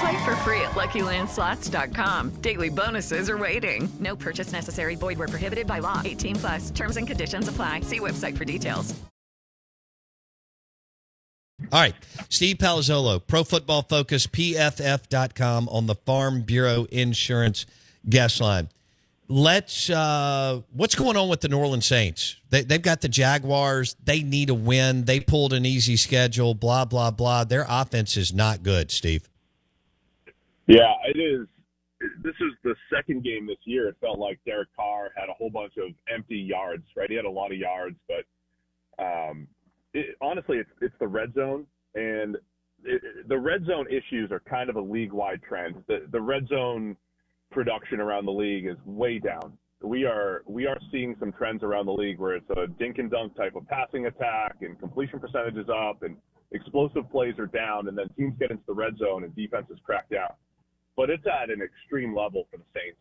[0.00, 2.30] Play for free at LuckyLandSlots.com.
[2.40, 3.88] Daily bonuses are waiting.
[4.00, 4.96] No purchase necessary.
[4.96, 6.02] Void where prohibited by law.
[6.04, 6.70] 18 plus.
[6.70, 7.80] Terms and conditions apply.
[7.82, 8.94] See website for details.
[11.72, 11.94] All right.
[12.28, 17.66] Steve Palazzolo, Pro Football Focus, PFF.com on the Farm Bureau Insurance
[18.08, 18.68] guest line.
[19.28, 22.36] Let's, uh, what's going on with the New Orleans Saints?
[22.50, 23.96] They, they've got the Jaguars.
[24.04, 25.06] They need a win.
[25.06, 27.44] They pulled an easy schedule, blah, blah, blah.
[27.44, 29.28] Their offense is not good, Steve.
[30.66, 31.46] Yeah, it is.
[32.22, 33.88] This is the second game this year.
[33.88, 37.08] It felt like Derek Carr had a whole bunch of empty yards, right?
[37.08, 39.46] He had a lot of yards, but um,
[39.92, 42.36] it, honestly, it's it's the red zone, and
[42.84, 45.76] it, the red zone issues are kind of a league-wide trend.
[45.86, 46.96] The the red zone
[47.50, 49.56] production around the league is way down.
[49.82, 53.10] We are we are seeing some trends around the league where it's a dink and
[53.10, 56.16] dunk type of passing attack, and completion percentage is up, and
[56.52, 60.08] explosive plays are down, and then teams get into the red zone and defenses crack
[60.10, 60.30] down
[60.96, 63.00] but it's at an extreme level for the Saints.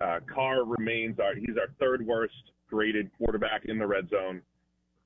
[0.00, 2.34] Uh, Carr remains our he's our third worst
[2.70, 4.40] graded quarterback in the red zone.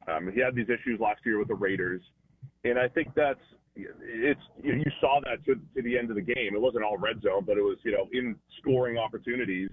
[0.08, 2.02] Um, he had these issues last year with the Raiders,
[2.64, 3.40] and I think that's
[3.74, 6.54] it's you saw that to, to the end of the game.
[6.54, 9.70] It wasn't all red zone, but it was you know in scoring opportunities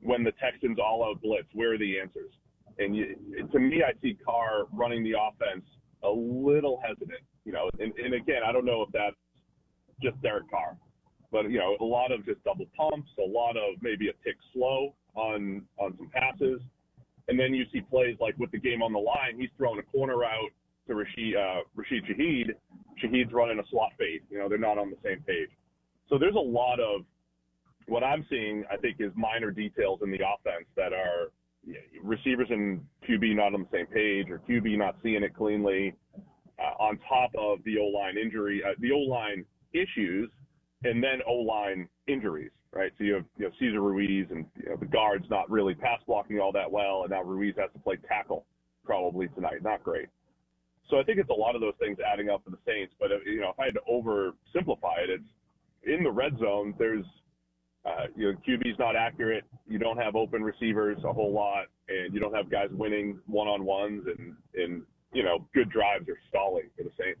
[0.00, 1.48] when the Texans all out blitz.
[1.54, 2.30] Where are the answers?
[2.78, 3.16] And you,
[3.52, 5.64] to me, I see Carr running the offense
[6.04, 7.22] a little hesitant.
[7.44, 9.16] You know, and, and again, I don't know if that's
[10.02, 10.76] just Derek Carr
[11.32, 14.36] but you know, a lot of just double pumps, a lot of maybe a tick
[14.52, 16.60] slow on on some passes,
[17.28, 19.82] and then you see plays like with the game on the line, he's throwing a
[19.82, 20.50] corner out
[20.86, 24.22] to Rashid uh, Rashid running a slot fade.
[24.30, 25.50] You know, they're not on the same page.
[26.08, 27.02] So there's a lot of
[27.86, 28.64] what I'm seeing.
[28.70, 31.30] I think is minor details in the offense that are
[32.02, 35.94] receivers and QB not on the same page, or QB not seeing it cleanly.
[36.58, 39.44] Uh, on top of the O line injury, uh, the O line
[39.74, 40.30] issues
[40.84, 42.92] and then O line injuries, right?
[42.98, 46.00] So you have you know Cesar Ruiz and you know, the guards not really pass
[46.06, 48.44] blocking all that well, and now Ruiz has to play tackle
[48.84, 49.62] probably tonight.
[49.62, 50.08] Not great.
[50.88, 52.94] So I think it's a lot of those things adding up for the Saints.
[53.00, 55.24] But if, you know, if I had to oversimplify it, it's
[55.86, 56.74] in the red zone.
[56.78, 57.04] There's
[57.84, 59.44] uh, you know QB's not accurate.
[59.66, 63.48] You don't have open receivers a whole lot, and you don't have guys winning one
[63.48, 64.82] on ones, and and
[65.12, 67.20] you know good drives are stalling for the Saints.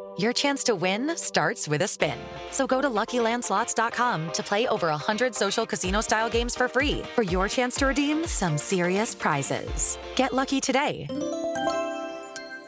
[0.21, 2.17] Your chance to win starts with a spin.
[2.51, 7.47] So go to LuckyLandSlots.com to play over 100 social casino-style games for free for your
[7.47, 9.97] chance to redeem some serious prizes.
[10.15, 11.07] Get lucky today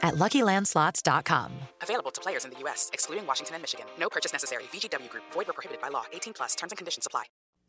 [0.01, 1.51] at LuckyLandSlots.com.
[1.83, 3.85] Available to players in the U.S., excluding Washington and Michigan.
[3.99, 4.63] No purchase necessary.
[4.63, 5.23] VGW Group.
[5.31, 6.05] Void were prohibited by law.
[6.11, 6.55] 18 plus.
[6.55, 7.25] Terms and conditions apply.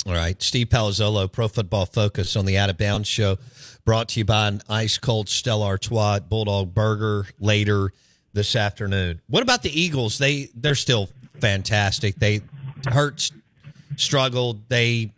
[0.06, 0.42] All right.
[0.42, 3.36] Steve Palazzolo, Pro Football Focus on the Out of Bounds Show,
[3.84, 7.92] brought to you by an ice cold Stella Artois Bulldog Burger later
[8.34, 9.20] this afternoon.
[9.28, 10.19] What about the Eagles?
[10.19, 11.08] They they're still
[11.40, 12.16] fantastic.
[12.16, 12.42] They
[12.86, 13.32] Hurts
[13.96, 14.69] struggled.
[14.69, 15.12] They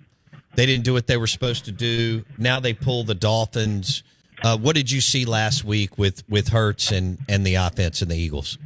[0.54, 2.24] they didn't do what they were supposed to do.
[2.38, 4.02] Now they pull the Dolphins.
[4.42, 8.10] Uh, what did you see last week with with Hurts and and the offense and
[8.10, 8.58] the Eagles?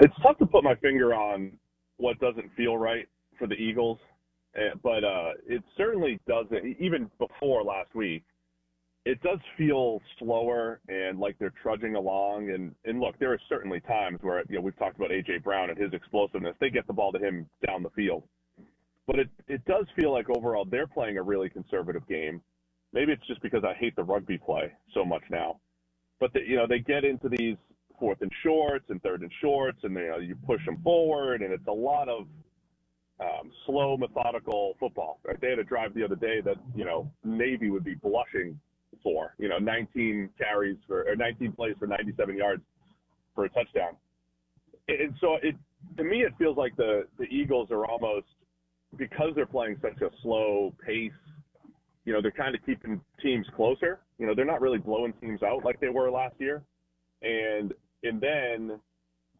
[0.00, 1.52] It's tough to put my finger on
[1.98, 3.98] what doesn't feel right for the Eagles,
[4.56, 6.76] eh, but uh, it certainly doesn't.
[6.80, 8.24] Even before last week,
[9.04, 12.50] it does feel slower and like they're trudging along.
[12.50, 15.70] And and look, there are certainly times where you know we've talked about AJ Brown
[15.70, 16.54] and his explosiveness.
[16.60, 18.22] They get the ball to him down the field,
[19.06, 22.40] but it it does feel like overall they're playing a really conservative game.
[22.92, 25.58] Maybe it's just because I hate the rugby play so much now,
[26.20, 27.56] but the, you know they get into these
[27.98, 31.52] fourth and shorts and third and shorts, and you know you push them forward, and
[31.52, 32.26] it's a lot of
[33.20, 35.18] um, slow, methodical football.
[35.24, 35.40] Right?
[35.40, 38.60] They had a drive the other day that you know Navy would be blushing
[39.02, 39.34] for.
[39.38, 42.62] You know, 19 carries for or 19 plays for 97 yards
[43.34, 43.96] for a touchdown.
[44.88, 45.54] And so it
[45.96, 48.26] to me it feels like the the Eagles are almost
[48.96, 51.12] because they're playing such a slow pace.
[52.04, 54.00] You know, they're kind of keeping teams closer.
[54.18, 56.62] You know, they're not really blowing teams out like they were last year.
[57.22, 57.72] And
[58.02, 58.80] and then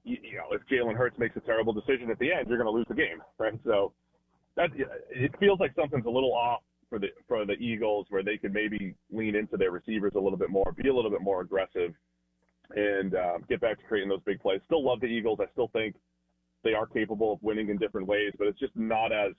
[0.04, 2.66] you, you know, if Jalen Hurts makes a terrible decision at the end, you're going
[2.66, 3.58] to lose the game, right?
[3.64, 3.92] So
[4.56, 4.70] that
[5.10, 6.60] it feels like something's a little off
[6.92, 10.38] for the for the Eagles, where they could maybe lean into their receivers a little
[10.38, 11.94] bit more, be a little bit more aggressive,
[12.76, 14.60] and um, get back to creating those big plays.
[14.66, 15.38] Still love the Eagles.
[15.40, 15.96] I still think
[16.62, 19.32] they are capable of winning in different ways, but it's just not as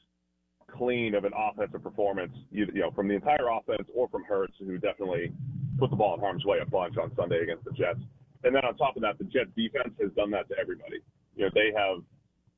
[0.76, 4.56] clean of an offensive performance, you, you know, from the entire offense or from Hurts,
[4.58, 5.32] who definitely
[5.78, 8.00] put the ball in harm's way a bunch on Sunday against the Jets.
[8.44, 10.98] And then on top of that, the Jets defense has done that to everybody.
[11.36, 12.02] You know, they have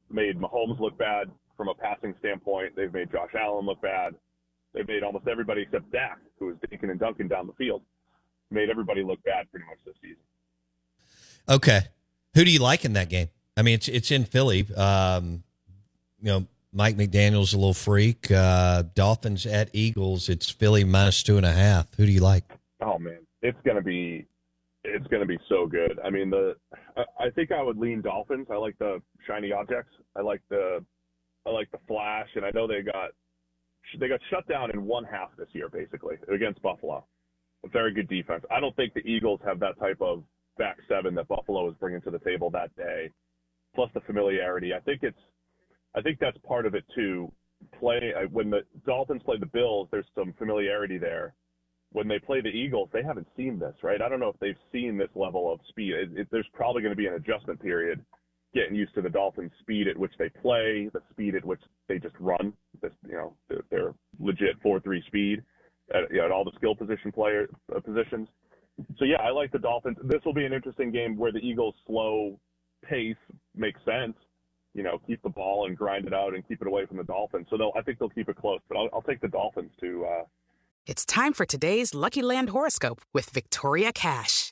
[0.09, 2.77] made Mahomes look bad from a passing standpoint.
[2.77, 4.15] They've made Josh Allen look bad.
[4.75, 7.81] They've made almost everybody except Dak, who was dinking and dunking down the field,
[8.51, 10.17] made everybody look bad pretty much this season.
[11.47, 11.79] Okay,
[12.33, 13.29] who do you like in that game?
[13.55, 14.67] I mean, it's it's in Philly.
[14.75, 15.43] Um,
[16.21, 18.29] you know, Mike McDaniel's a little freak.
[18.29, 20.27] Uh, Dolphins at Eagles.
[20.27, 21.93] It's Philly minus two and a half.
[21.95, 22.43] Who do you like?
[22.81, 24.27] Oh man, it's gonna be
[24.83, 25.99] it's gonna be so good.
[26.03, 26.57] I mean, the
[27.17, 28.47] I think I would lean Dolphins.
[28.51, 29.93] I like the shiny objects.
[30.17, 30.83] I like the
[31.45, 33.11] I like the flash, and I know they got
[33.99, 37.05] they got shut down in one half this year, basically against Buffalo.
[37.65, 38.43] A very good defense.
[38.51, 40.23] I don't think the Eagles have that type of
[40.57, 43.11] back seven that Buffalo is bringing to the table that day.
[43.73, 44.73] Plus the familiarity.
[44.73, 45.17] I think it's,
[45.95, 47.31] I think that's part of it too.
[47.79, 51.33] Play uh, when the Dolphins play the Bills, there's some familiarity there.
[51.91, 54.01] When they play the Eagles, they haven't seen this, right?
[54.01, 55.93] I don't know if they've seen this level of speed.
[55.93, 58.03] It, it, there's probably going to be an adjustment period
[58.55, 61.99] getting used to the Dolphins' speed at which they play, the speed at which they
[61.99, 62.53] just run.
[62.81, 63.33] This, you know,
[63.69, 65.43] their, legit four-three speed
[65.93, 68.27] at, you know, at all the skill position player uh, positions.
[68.97, 69.97] So yeah, I like the Dolphins.
[70.03, 72.39] This will be an interesting game where the Eagles' slow
[72.83, 73.15] pace
[73.55, 74.15] makes sense.
[74.73, 77.03] You know, keep the ball and grind it out and keep it away from the
[77.03, 77.47] Dolphins.
[77.49, 78.59] So they'll, I think they'll keep it close.
[78.67, 80.05] But I'll, I'll take the Dolphins to.
[80.05, 80.23] Uh...
[80.85, 84.51] It's time for today's Lucky Land horoscope with Victoria Cash.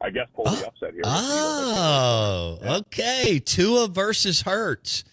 [0.00, 1.02] I guess pull the upset here.
[1.04, 3.38] Oh, okay.
[3.38, 5.04] Tua versus Hurts.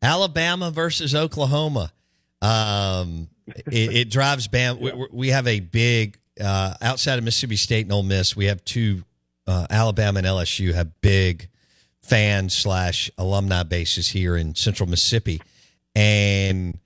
[0.00, 1.92] Alabama versus Oklahoma.
[2.40, 4.78] Um, it, it drives Bam.
[4.80, 8.36] We, we have a big uh, outside of Mississippi State and Ole Miss.
[8.36, 9.02] We have two
[9.46, 11.48] uh, Alabama and LSU have big
[12.02, 15.40] fan slash alumni bases here in Central Mississippi,
[15.94, 16.78] and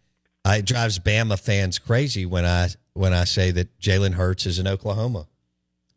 [0.45, 4.59] uh, it drives Bama fans crazy when I when I say that Jalen Hurts is
[4.59, 5.27] in Oklahoma.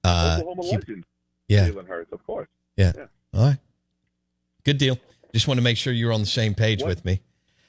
[0.04, 1.06] Uh, Oklahoma legend.
[1.48, 1.70] Yeah.
[1.70, 2.48] Jalen Hurts, of course.
[2.78, 2.92] Yeah.
[3.34, 3.58] All right.
[4.64, 4.98] Good deal.
[5.34, 7.22] Just want to make sure you're on the same page What- with me.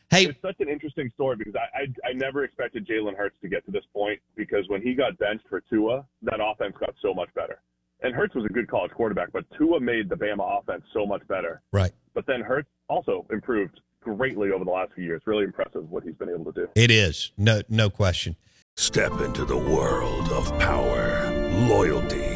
[0.09, 3.49] Hey, it's such an interesting story because I I, I never expected Jalen Hurts to
[3.49, 7.13] get to this point because when he got benched for Tua, that offense got so
[7.13, 7.61] much better.
[8.03, 11.27] And Hurts was a good college quarterback, but Tua made the Bama offense so much
[11.27, 11.61] better.
[11.73, 11.91] Right.
[12.15, 15.23] But then Hurts also improved greatly over the last few years.
[15.27, 16.69] Really impressive what he's been able to do.
[16.77, 17.33] It is.
[17.37, 18.37] No no question.
[18.77, 21.33] Step into the world of power,
[21.67, 22.36] loyalty,